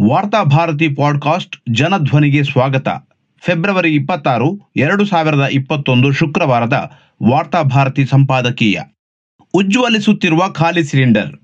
[0.00, 2.88] ವಾರ್ತಾ ಭಾರತಿ ಪಾಡ್ಕಾಸ್ಟ್ ಜನಧ್ವನಿಗೆ ಸ್ವಾಗತ.
[3.40, 6.90] ಫೆಬ್ರವರಿ ಇಪ್ಪತ್ತಾರು, ಎರಡು ಸಾವಿರದ ಇಪ್ಪತ್ತೊಂದು ಶುಕ್ರವಾರದ
[7.22, 8.80] ವಾರ್ತಾ ಭಾರತಿ ಸಂಪಾದಕೀಯ.
[9.54, 11.36] ಉಜ್ವಲಿಸುತ್ತಿರುವ ಖಾಲಿ ಸಿಲಿಂಡರ್.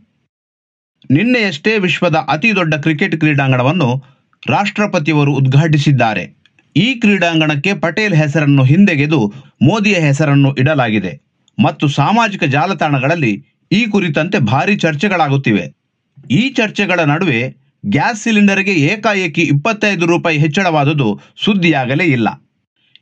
[1.11, 4.04] ನಿನ್ನೆಯಷ್ಟೇ ವಿಶ್ವದ ಅತಿ ದೊಡ್ಡ ಕ್ರಿಕೆಟ್ ಕ್ರೀಡಾಂಗಣವನ್ನು
[4.49, 6.37] ರಾಷ್ಟ್ರಪತಿಯವರು ಉದ್ಘಾಟಿಸಿದ್ದಾರೆ.
[6.76, 11.21] ಈ ಕ್ರೀಡಾಂಗಣಕ್ಕೆ ಪಟೇಲ್ ಹೆಸರನ್ನು ಹಿಂದೆಗೆದು ಮೋದಿಯ ಹೆಸರನ್ನು ಇಡಲಾಗಿದೆ.
[11.62, 15.74] ಮತ್ತು ಸಾಮಾಜಿಕ ಜಾಲತಾಣಗಳಲ್ಲಿ ಈ ಕುರಿತಂತೆ ಭಾರಿ ಚರ್ಚೆಗಳಾಗುತ್ತಿವೆ.
[16.30, 22.45] ಈ ಚರ್ಚೆಗಳ ನಡುವೆ ಗ್ಯಾಸ್ ಸಿಲಿಂಡರ್ಗೆ ಏಕಾಏಕಿ ಇಪ್ಪತ್ತೈದು ರೂಪಾಯಿ ಹೆಚ್ಚಳವಾದುದು ಸುದ್ದಿಯಾಗಲೇ ಇಲ್ಲ.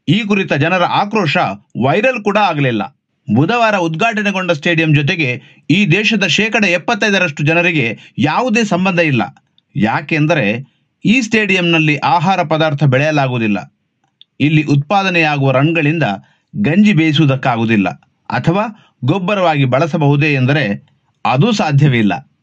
[0.09, 1.37] ಈ ಕುರಿತ ಜನರ ಆಕ್ರೋಶ
[1.85, 2.97] ವೈರಲ್ ಕೂಡ ಆಗಲಿಲ್ಲ.
[3.35, 9.23] ಬುಧವಾರ ಉದ್ಘಾಟನೆಗೊಂಡ ಸ್ಟೇಡಿಯಂ ಜೊತೆಗೆ ಈ ದೇಶದ ಶೇಕಡ ಎಪ್ಪತ್ತೈದರಷ್ಟು ಜನರಿಗೆ ಯಾವುದೇ ಸಂಬಂಧ ಇಲ್ಲ.
[9.77, 10.65] ಯಾಕೆಂದರೆ
[11.05, 13.75] ಈ ಸ್ಟೇಡಿಯಂನಲ್ಲಿ ಆಹಾರ ಪದಾರ್ಥ ಬೆಳೆಯಲಾಗುವುದಿಲ್ಲ.
[14.41, 16.03] ಇಲ್ಲಿ ಉತ್ಪಾದನೆಯಾಗುವ ರನ್ಗಳಿಂದ
[16.57, 17.89] ಗಂಜಿ ಬೇಯಿಸುವುದಕ್ಕಾಗುವುದಿಲ್ಲ
[18.31, 20.89] ಅಥವಾ ಗೊಬ್ಬರವಾಗಿ ಬಳಸಬಹುದೇ ಎಂದರೆ
[21.25, 22.36] ಅದು ಸಾಧ್ಯವಿಲ್ಲ.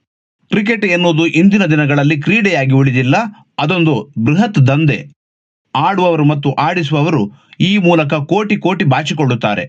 [0.51, 3.15] ಕ್ರಿಕೆಟ್ ಎನ್ನುವುದು ಇಂದಿನ ದಿನಗಳಲ್ಲಿ ಕ್ರೀಡೆಯಾಗಿ ಉಳಿದಿಲ್ಲ.
[3.59, 5.07] ಅದೊಂದು ಬೃಹತ್ ದಂಧೆ.
[5.75, 9.65] ಆಡುವವರು ಮತ್ತು ಆಡಿಸುವವರು ಈ ಮೂಲಕ ಕೋಟಿ ಕೋಟಿ ಬಾಚಿಕೊಳ್ಳುತ್ತಾರೆ.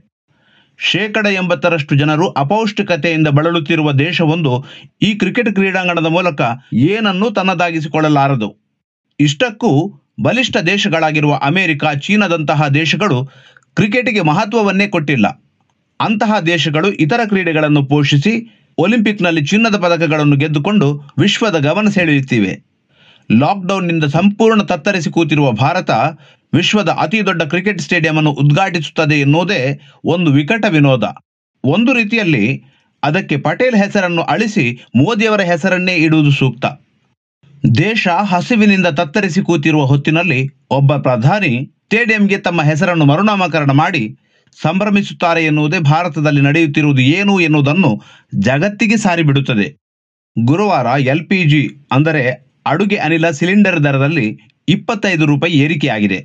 [0.79, 4.65] ಶೇಕಡ ಎಂಬತ್ತರಷ್ಟು ಜನರು ಅಪೌಷ್ಟಿಕತೆಯಿಂದ ಬಳಲುತ್ತಿರುವ ದೇಶವೊಂದು
[5.03, 6.41] ಈ ಕ್ರಿಕೆಟ್ ಕ್ರೀಡಾಂಗಣದ ಮೂಲಕ
[6.75, 8.48] ಏನನ್ನೂ ತನ್ನದಾಗಿಸಿಕೊಳ್ಳಲಾರದು.
[9.20, 13.25] ಇಷ್ಟಕ್ಕೂ ಬಲಿಷ್ಠ ದೇಶಗಳಾಗಿರುವ ಅಮೆರಿಕ, ಚೀನಾದಂತಹ ದೇಶಗಳು
[13.77, 15.27] ಕ್ರಿಕೆಟ್ಗೆ ಮಹತ್ವವನ್ನೇ ಕೊಟ್ಟಿಲ್ಲ.
[16.01, 18.35] ಅಂತಹ ದೇಶಗಳು ಇತರ ಕ್ರೀಡೆಗಳನ್ನು ಪೋಷಿಸಿ
[18.78, 20.86] ಒಲಿಂಪಿಕ್ನಲ್ಲಿ ಚಿನ್ನದ ಪದಕಗಳನ್ನು ಗೆದ್ದುಕೊಂಡು
[21.19, 22.53] ವಿಶ್ವದ ಗಮನ ಸೆಳೆಯುತ್ತಿವೆ.
[23.33, 25.91] ಲಾಕ್ಡೌನ್ನಿಂದ ಸಂಪೂರ್ಣ ತತ್ತರಿಸಿ ಕೂತಿರುವ ಭಾರತ
[26.55, 29.61] ವಿಶ್ವದ ಅತಿ ದೊಡ್ಡ ಕ್ರಿಕೆಟ್ ಸ್ಟೇಡಿಯಂ ಅನ್ನು ಉದ್ಘಾಟಿಸುತ್ತದೆ ಎನ್ನುವುದೇ
[30.05, 31.05] ಒಂದು ವಿಕಟ ವಿನೋದ.
[31.64, 32.64] ಒಂದು ರೀತಿಯಲ್ಲಿ
[33.02, 36.64] ಅದಕ್ಕೆ ಪಟೇಲ್ ಹೆಸರನ್ನು ಅಳಿಸಿ ಮೋದಿಯವರ ಹೆಸರನ್ನೇ ಇಡುವುದು ಸೂಕ್ತ.
[37.78, 41.52] ದೇಶ ಹಸಿವಿನಿಂದ ತತ್ತರಿಸಿ ಕೂತಿರುವ ಹೊತ್ತಿನಲ್ಲಿ ಒಬ್ಬ ಪ್ರಧಾನಿ
[41.86, 44.05] ಸ್ಟೇಡಿಯಂಗೆ ತಮ್ಮ ಹೆಸರನ್ನು ಮರುನಾಮಕರಣ ಮಾಡಿ
[44.63, 47.91] ಸಂಭ್ರಮಿಸುತ್ತಾರೆ ಎನ್ನುವುದೇ ಭಾರತದಲ್ಲಿ ನಡೆಯುತ್ತಿರುವುದು ಏನು ಎನ್ನುವುದನ್ನು
[48.39, 49.67] ಜಗತ್ತಿಗೆ ಸಾರಿಬಿಡುತ್ತದೆ
[50.37, 52.23] ಗುರುವಾರ ಎಲ್ಪಿಜಿ ಅಂದರೆ
[52.67, 54.27] ಅಡುಗೆ ಅನಿಲ ಸಿಲಿಂಡರ್ ದರದಲ್ಲಿ
[54.69, 56.19] ಇಪ್ಪತ್ತೈದು ರೂಪಾಯಿ ಏರಿಕೆಯಾಗಿದೆ.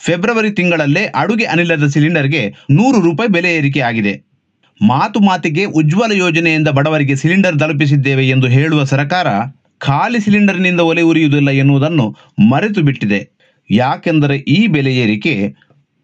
[0.00, 4.14] ಫೆಬ್ರವರಿ ತಿಂಗಳಲ್ಲೇ ಅಡುಗೆ ಅನಿಲದ ಸಿಲಿಂಡರ್ಗೆ ನೂರು ರೂಪಾಯಿ ಬೆಲೆ ಏರಿಕೆಯಾಗಿದೆ.
[4.80, 9.26] ಮಾತು ಮಾತಿಗೆ ಉಜ್ವಲ ಯೋಜನೆಯಿಂದ ಬಡವರಿಗೆ ಸಿಲಿಂಡರ್ ತಲುಪಿಸಿದ್ದೇವೆ ಎಂದು ಹೇಳುವ ಸರ್ಕಾರ
[9.78, 12.06] ಖಾಲಿ ಸಿಲಿಂಡರ್ನಿಂದ ಒಲೆ ಉರಿಯುವುದಿಲ್ಲ ಎನ್ನುವುದನ್ನು
[12.50, 13.20] ಮರೆತು ಬಿಟ್ಟಿದೆ
[13.70, 15.34] ಯಾಕೆಂದರೆ ಈ ಬೆಲೆ ಏರಿಕೆ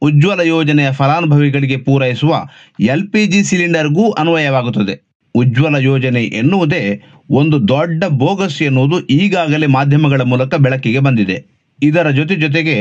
[0.03, 2.47] ಉಜ್ವಲ ಯೋಜನೆಯ ಫಲಾನುಭವಿಗಳಿಗೆ ಪೂರೈಸುವ
[2.81, 4.95] ಎಲ್ಪಿಜಿ ಸಿಲಿಂಡರ್ಗೂ ಅನ್ವಯವಾಗುತ್ತದೆ.
[5.35, 11.61] ಉಜ್ವಲ ಯೋಜನೆ ಎನ್ನುವುದೇ ಒಂದು ದೊಡ್ಡ ಬೋಗಸ್ ಎನ್ನುವುದು ಈಗಾಗಲೇ ಮಾಧ್ಯಮಗಳ ಮೂಲಕ ಬೆಳಕಿಗೆ ಬಂದಿದೆ.
[11.83, 12.77] ಇದರ ಜೊತೆ ಜೊತೆಗೆ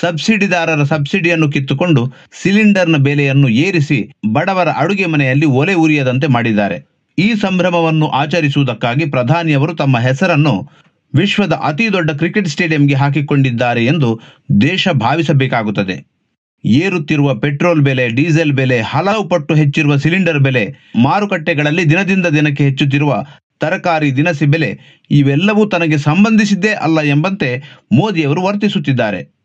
[0.00, 2.12] ಸಬ್ಸಿಡಿದಾರರ ಸಬ್ಸಿಡಿಯನ್ನು ಕಿತ್ತುಕೊಂಡು
[2.42, 6.78] ಸಿಲಿಂಡರ್ನ ಬೆಲೆಯನ್ನು ಏರಿಸಿ ಬಡವರ ಅಡುಗೆ ಮನೆಯಲ್ಲಿ ಒಲೆ ಉರಿಯದಂತೆ ಮಾಡಿದ್ದಾರೆ.
[7.18, 10.70] ಈ ಸಂಭ್ರಮವನ್ನು ಆಚರಿಸುವುದಕ್ಕಾಗಿ ಪ್ರಧಾನಿಯವರು ತಮ್ಮ ಹೆಸರನ್ನು
[11.14, 14.20] ವಿಶ್ವದ ಅತಿ ದೊಡ್ಡ ಕ್ರಿಕೆಟ್ ಸ್ಟೇಡಿಯಂಗೆ ಹಾಕಿಕೊಂಡಿದ್ದಾರೆ ಎಂದು
[14.60, 16.17] ದೇಶ ಭಾವಿಸಬೇಕಾಗುತ್ತದೆ.
[16.64, 23.24] ಏರುತ್ತಿರುವ ಪೆಟ್ರೋಲ್ ಬೆಲೆ, ಡೀಸೆಲ್ ಬೆಲೆ, ಹಲವು ಪಟ್ಟು ಹೆಚ್ಚಿರುವ ಸಿಲಿಂಡರ್ ಬೆಲೆ, ಮಾರುಕಟ್ಟೆಗಳಲ್ಲಿ ದಿನದಿಂದ ದಿನಕ್ಕೆ ಹೆಚ್ಚುತ್ತಿರುವ
[23.60, 24.78] ತರಕಾರಿ, ದಿನಸಿ ಬೆಲೆ,
[25.10, 29.38] ಇವೆಲ್ಲವೂ ತನಗೆ ಸಂಬಂಧಿಸಿದ್ದೇ ಅಲ್ಲ ಎಂಬಂತೆ ಮೋದಿಯವರು ವರ್ತಿಸುತ್ತಿದ್ದಾರೆ.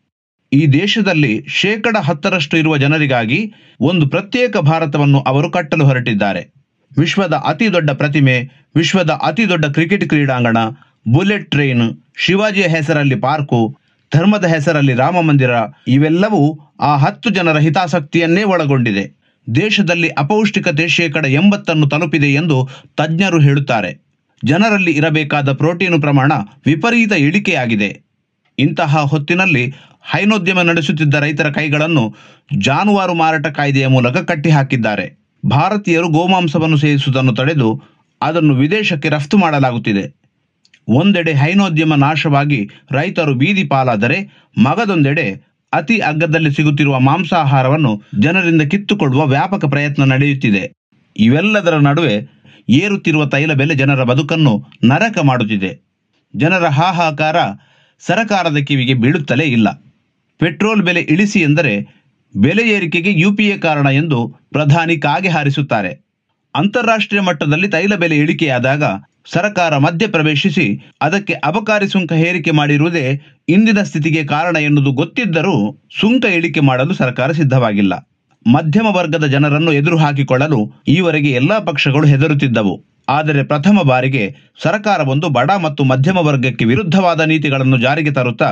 [0.52, 6.54] ಈ ದೇಶದಲ್ಲಿ ಶೇಕಡ ಹತ್ತರಷ್ಟು ಇರುವ ಜನರಿಗಾಗಿ ಒಂದು ಪ್ರತ್ಯೇಕ ಭಾರತವನ್ನು ಅವರು ಕಟ್ಟಲು ಹೊರಟಿದ್ದಾರೆ.
[6.98, 8.42] ವಿಶ್ವದ ಅತಿ ದೊಡ್ಡ ಪ್ರತಿಮೆ,
[8.76, 10.56] ವಿಶ್ವದ ಅತಿ ದೊಡ್ಡ ಕ್ರಿಕೆಟ್ ಕ್ರೀಡಾಂಗಣ,
[11.08, 13.76] ಬುಲೆಟ್ ಟ್ರೈನ್, ಶಿವಾಜಿಯ ಹೆಸರಲ್ಲಿ ಪಾರ್ಕು
[14.14, 15.50] ಧರ್ಮದ ಹೆಸರಲ್ಲಿ ರಾಮ ಮಂದಿರ,
[15.88, 19.04] ಇವೆಲ್ಲವೂ ಆ ಹತ್ತು ಜನರ ಹಿತಾಸಕ್ತಿಯನ್ನೇ ಒಳಗೊಂಡಿದೆ.
[19.54, 23.90] ದೇಶದಲ್ಲಿ ಅಪೌಷ್ಟಿಕತೆ ಶೇಕಡ ಎಂಬತ್ತನ್ನು ತಲುಪಿದೆ ಎಂದು ತಜ್ಞರು ಹೇಳುತ್ತಾರೆ.
[24.44, 26.32] ಜನರಲ್ಲಿ ಇರಬೇಕಾದ ಪ್ರೋಟೀನು ಪ್ರಮಾಣ
[26.66, 28.02] ವಿಪರೀತ ಇಳಿಕೆಯಾಗಿದೆ.
[28.58, 29.74] ಇಂತಹ ಹೊತ್ತಿನಲ್ಲಿ
[30.10, 32.16] ಹೈನೋದ್ಯಮ ನಡೆಸುತ್ತಿದ್ದ ರೈತರ ಕೈಗಳನ್ನು
[32.58, 35.06] ಜಾನುವಾರು ಮಾರಾಟ ಕಾಯ್ದೆಯ ಮೂಲಕ ಕಟ್ಟಿಹಾಕಿದ್ದಾರೆ.
[35.46, 37.82] ಭಾರತೀಯರು ಗೋಮಾಂಸವನ್ನು ಸೇವಿಸುವುದನ್ನು ತಡೆದು
[38.22, 40.23] ಅದನ್ನು ವಿದೇಶಕ್ಕೆ ರಫ್ತು ಮಾಡಲಾಗುತ್ತಿದೆ.
[40.88, 44.18] ಒಂದೆಡೆ ಹೈನೋದ್ಯಮ ನಾಶವಾಗಿ ರೈತರು ಬೀದಿ ಪಾಲಾದರೆ
[44.62, 45.26] ಮಗದೊಂದೆಡೆ
[45.72, 50.72] ಅತಿ ಅಗ್ಗದಲ್ಲಿ ಸಿಗುತ್ತಿರುವ ಮಾಂಸಾಹಾರವನ್ನು ಜನರಿಂದ ಕಿತ್ತುಕೊಳ್ಳುವ ವ್ಯಾಪಕ ಪ್ರಯತ್ನ ನಡೆಯುತ್ತಿದೆ.
[51.16, 52.14] ಇವೆಲ್ಲದರ ನಡುವೆ
[52.68, 55.82] ಏರುತ್ತಿರುವ ತೈಲ ಬೆಲೆ ಜನರ ಬದುಕನ್ನು ನರಕ ಮಾಡುತ್ತಿದೆ.
[56.36, 57.36] ಜನರ ಹಾಹಾಕಾರ
[58.00, 59.68] ಸರಕಾರದ ಕಿವಿಗೆ ಬೀಳುತ್ತಲೇ ಇಲ್ಲ.
[60.38, 62.04] ಪೆಟ್ರೋಲ್ ಬೆಲೆ ಇಳಿಸಿ ಎಂದರೆ
[62.36, 66.04] ಬೆಲೆ ಏರಿಕೆಗೆ ಯುಪಿಎ ಕಾರಣ ಎಂದು ಪ್ರಧಾನಿ ಕಾಗೆ ಹಾರಿಸುತ್ತಾರೆ.
[66.54, 68.84] ಅಂತಾರಾಷ್ಟ್ರೀಯ ಮಟ್ಟದಲ್ಲಿ ತೈಲ ಬೆಲೆ ಇಳಿಕೆಯಾದಾಗ
[69.26, 70.64] ಸರ್ಕಾರ ಮಧ್ಯ ಪ್ರವೇಶಿಸಿ
[71.02, 73.04] ಅದಕ್ಕೆ ಅಬಕಾರಿ ಸುಂಕ ಹೇರಿಕೆ ಮಾಡಿರುವುದೇ
[73.48, 75.54] ಇಂದಿನ ಸ್ಥಿತಿಗೆ ಕಾರಣ ಎನ್ನುವುದು ಗೊತ್ತಿದ್ದರೂ
[76.00, 77.94] ಸುಂಕ ಇಳಿಕೆ ಮಾಡಲು ಸರ್ಕಾರ ಸಿದ್ಧವಾಗಿಲ್ಲ.
[78.46, 82.74] ಮಧ್ಯಮ ವರ್ಗದ ಜನರನ್ನು ಎದುರು ಹಾಕಿಕೊಳ್ಳಲು ಈವರೆಗೆ ಎಲ್ಲಾ ಪಕ್ಷಗಳು ಹೆದರುತ್ತಿದ್ದವು.
[83.08, 84.24] ಆದರೆ ಪ್ರಥಮ ಬಾರಿಗೆ
[84.62, 88.50] ಸರ್ಕಾರವೊಂದು ಬಡ ಮತ್ತು ಮಧ್ಯಮ ವರ್ಗಕ್ಕೆ ವಿರುದ್ಧವಾದ ನೀತಿಗಳನ್ನು ಜಾರಿಗೆ ತರುತ್ತಾ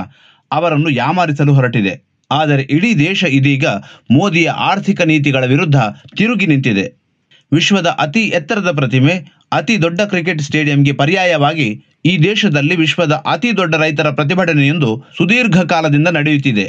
[0.51, 1.95] ಅವರನ್ನು ಯಾಮಾರಿಸಲು ಹೊರಟಿದೆ.
[2.31, 3.67] ಆದರೆ ಇಡೀ ದೇಶ ಇದೀಗ
[4.11, 5.77] ಮೋದಿಯ ಆರ್ಥಿಕ ನೀತಿಗಳ ವಿರುದ್ಧ
[6.17, 6.87] ತಿರುಗಿ ನಿಂತಿದೆ.
[7.53, 9.15] ವಿಶ್ವದ ಅತಿ ಎತ್ತರದ ಪ್ರತಿಮೆ
[9.53, 11.69] ಅತಿ ದೊಡ್ಡ ಕ್ರಿಕೆಟ್ ಸ್ಟೇಡಿಯಂಗೆ ಪರ್ಯಾಯವಾಗಿ
[12.05, 16.67] ಈ ದೇಶದಲ್ಲಿ ವಿಶ್ವದ ಅತಿ ದೊಡ್ಡ ರೈತರ ಪ್ರತಿಭಟನೆಯೊಂದು ಸುದೀರ್ಘ ಕಾಲದಿಂದ ನಡೆಯುತ್ತಿದೆ.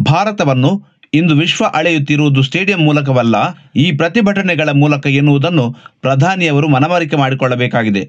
[0.00, 0.70] ಭಾರತವನ್ನು
[1.14, 3.36] ಇಂದು ವಿಶ್ವ ಅಳೆಯುತ್ತಿರುವುದು ಸ್ಟೇಡಿಯಂ ಮೂಲಕವಲ್ಲ,
[3.76, 5.66] ಈ ಪ್ರತಿಭಟನೆಗಳ ಮೂಲಕ ಎನ್ನುವುದನ್ನು
[6.00, 8.02] ಪ್ರಧಾನಿಯವರು ಮನವರಿಕೆ ಮಾಡಿಕೊಳ್ಳಬೇಕಾಗಿದೆ.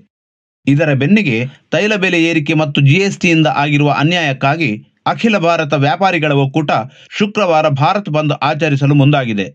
[0.67, 1.37] ಇದರ ಬೆನ್ನಿಗೆ
[1.71, 4.69] ತೈಲ ಬೆಲೆ ಏರಿಕೆ ಮತ್ತು ಜಿಎಸ್ಟಿಯಿಂದ ಆಗಿರುವ ಅನ್ಯಾಯಕ್ಕಾಗಿ
[5.05, 6.71] ಅಖಿಲ ಭಾರತ ವ್ಯಾಪಾರಿಗಳ ಒಕ್ಕೂಟ
[7.17, 9.45] ಶುಕ್ರವಾರ ಭಾರತ್ ಬಂದ್ ಆಚರಿಸಲು ಮುಂದಾಗಿದೆ.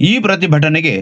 [0.00, 0.94] ಈ ಪ್ರತಿಭಟನೆಗೆ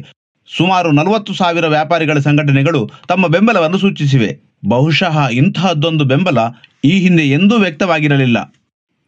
[0.49, 4.39] ಸುಮಾರು ನಲವತ್ತು ಸಾವಿರ ವ್ಯಾಪಾರಿಗಳ ಸಂಘಟನೆಗಳು ತಮ್ಮ ಬೆಂಬಲವನ್ನು ಸೂಚಿಸಿವೆ.
[4.69, 6.39] ಬಹುಶಃ ಇಂತಹದ್ದೊಂದು ಬೆಂಬಲ
[6.85, 8.55] ಈ ಹಿಂದೆ ಎಂದೂ ವ್ಯಕ್ತವಾಗಿರಲಿಲ್ಲ.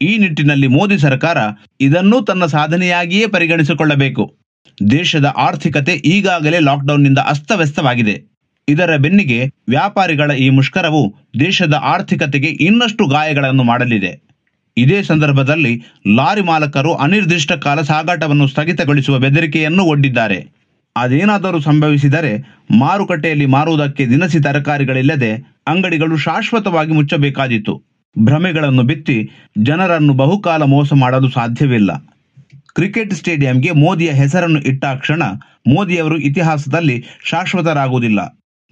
[0.03, 1.37] ಈ ನಿಟ್ಟಿನಲ್ಲಿ ಮೋದಿ ಸರ್ಕಾರ
[1.81, 4.35] ಇದನ್ನೂ ತನ್ನ ಸಾಧನೆಯಾಗಿಯೇ ಪರಿಗಣಿಸಿಕೊಳ್ಳಬೇಕು.
[4.91, 8.23] ದೇಶದ ಆರ್ಥಿಕತೆ ಈಗಾಗಲೇ ಲಾಕ್ಡೌನ್ನಿಂದ ಅಸ್ತವ್ಯಸ್ತವಾಗಿದೆ.
[8.69, 14.21] ಇದರ ಬೆನ್ನಿಗೆ ವ್ಯಾಪಾರಿಗಳ ಈ ಮುಷ್ಕರವು ದೇಶದ ಆರ್ಥಿಕತೆಗೆ ಇನ್ನಷ್ಟು ಗಾಯಗಳನ್ನು ಮಾಡಲಿದೆ.
[14.77, 15.83] ಇದೇ ಸಂದರ್ಭದಲ್ಲಿ
[16.15, 20.64] ಲಾರಿ ಮಾಲಕರು ಅನಿರ್ದಿಷ್ಟ ಕಾಲ ಸಾಗಾಟವನ್ನು ಸ್ಥಗಿತಗೊಳಿಸುವ ಬೆದರಿಕೆಯನ್ನು ಒಡ್ಡಿದ್ದಾರೆ.
[20.97, 22.33] ಅದೇನಾದರೂ ಸಂಭವಿಸಿದರೆ
[22.79, 25.33] ಮಾರುಕಟ್ಟೆಯಲ್ಲಿ ಮಾರುವುದಕ್ಕೆ ದಿನಸಿ ತರಕಾರಿಗಳಿಲ್ಲದೆ
[25.67, 27.83] ಅಂಗಡಿಗಳು ಶಾಶ್ವತವಾಗಿ ಮುಚ್ಚಬೇಕಾದೀತು.
[28.19, 29.31] ಭ್ರಮೆಗಳನ್ನು ಬಿತ್ತಿ
[29.63, 31.91] ಜನರನ್ನು ಬಹುಕಾಲ ಮೋಸ ಮಾಡಲು ಸಾಧ್ಯವಿಲ್ಲ.
[32.75, 35.23] ಕ್ರಿಕೆಟ್ ಸ್ಟೇಡಿಯಂಗೆ ಮೋದಿಯ ಹೆಸರನ್ನು ಇಟ್ಟಾಕ್ಷಣ
[35.67, 38.21] ಮೋದಿಯವರು ಇತಿಹಾಸದಲ್ಲಿ ಶಾಶ್ವತರಾಗುವುದಿಲ್ಲ.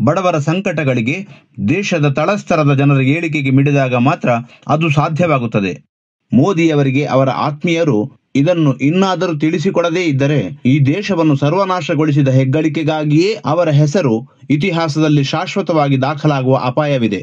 [0.05, 1.27] ಬಡವರ ಸಂಕಟಗಳಿಗೆ
[1.69, 4.29] ದೇಶದ ತಳಸ್ತರದ ಜನರ ಏಳಿಗೆಗೆ ಮಿಡಿದಾಗ ಮಾತ್ರ
[4.69, 5.73] ಅದು ಸಾಧ್ಯವಾಗುತ್ತದೆ.
[6.33, 14.15] ಮೋದಿಯವರಿಗೆ ಅವರ ಆತ್ಮೀಯರು ಇದನ್ನು ಇನ್ನಾದರೂ ತಿಳಿಸಿಕೊಡದೇ ಇದ್ದರೆ ಈ ದೇಶವನ್ನು ಸರ್ವನಾಶಗೊಳಿಸಿದ ಹೆಗ್ಗಳಿಕೆಗಾಗಿಯೇ ಅವರ ಹೆಸರು
[14.51, 17.23] ಇತಿಹಾಸದಲ್ಲಿ ಶಾಶ್ವತವಾಗಿ ದಾಖಲಾಗುವ ಅಪಾಯವಿದೆ.